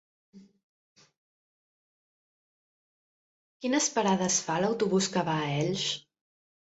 Quines 3.65 3.89
parades 3.99 4.39
fa 4.47 4.55
l'autobús 4.65 5.11
que 5.17 5.25
va 5.29 5.37
a 5.43 5.51
Elx? 5.59 5.85